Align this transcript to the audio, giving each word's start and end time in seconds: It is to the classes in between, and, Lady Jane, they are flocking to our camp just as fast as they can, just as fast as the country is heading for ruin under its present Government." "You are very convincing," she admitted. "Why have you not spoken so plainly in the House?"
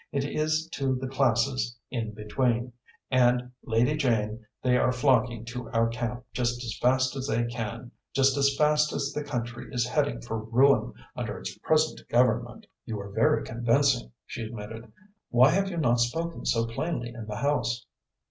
It 0.11 0.25
is 0.25 0.67
to 0.71 0.95
the 0.95 1.07
classes 1.07 1.77
in 1.91 2.15
between, 2.15 2.73
and, 3.11 3.51
Lady 3.61 3.95
Jane, 3.95 4.47
they 4.63 4.75
are 4.75 4.91
flocking 4.91 5.45
to 5.53 5.69
our 5.69 5.89
camp 5.89 6.23
just 6.33 6.63
as 6.63 6.75
fast 6.81 7.15
as 7.15 7.27
they 7.27 7.43
can, 7.45 7.91
just 8.11 8.35
as 8.35 8.57
fast 8.57 8.93
as 8.93 9.11
the 9.13 9.23
country 9.23 9.67
is 9.71 9.85
heading 9.85 10.19
for 10.19 10.43
ruin 10.43 10.91
under 11.15 11.37
its 11.37 11.55
present 11.59 12.01
Government." 12.09 12.65
"You 12.83 12.99
are 12.99 13.11
very 13.11 13.43
convincing," 13.45 14.11
she 14.25 14.41
admitted. 14.41 14.91
"Why 15.29 15.51
have 15.51 15.69
you 15.69 15.77
not 15.77 15.99
spoken 15.99 16.47
so 16.47 16.65
plainly 16.65 17.09
in 17.13 17.27
the 17.27 17.35
House?" 17.37 17.85